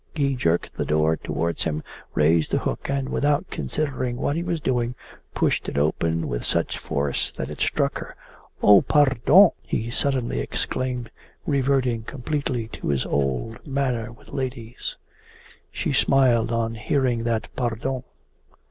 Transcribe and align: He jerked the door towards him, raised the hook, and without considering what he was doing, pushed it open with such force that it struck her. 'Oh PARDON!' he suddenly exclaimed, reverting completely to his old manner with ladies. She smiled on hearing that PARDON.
He 0.15 0.35
jerked 0.35 0.73
the 0.73 0.83
door 0.83 1.15
towards 1.15 1.63
him, 1.65 1.83
raised 2.15 2.49
the 2.49 2.57
hook, 2.57 2.89
and 2.89 3.09
without 3.09 3.45
considering 3.51 4.17
what 4.17 4.35
he 4.35 4.41
was 4.41 4.59
doing, 4.59 4.95
pushed 5.35 5.69
it 5.69 5.77
open 5.77 6.27
with 6.27 6.43
such 6.43 6.79
force 6.79 7.31
that 7.33 7.51
it 7.51 7.61
struck 7.61 7.99
her. 7.99 8.15
'Oh 8.63 8.81
PARDON!' 8.81 9.51
he 9.61 9.91
suddenly 9.91 10.39
exclaimed, 10.39 11.11
reverting 11.45 12.01
completely 12.01 12.67
to 12.69 12.87
his 12.87 13.05
old 13.05 13.67
manner 13.67 14.11
with 14.11 14.29
ladies. 14.29 14.97
She 15.71 15.93
smiled 15.93 16.51
on 16.51 16.73
hearing 16.73 17.23
that 17.25 17.55
PARDON. 17.55 18.01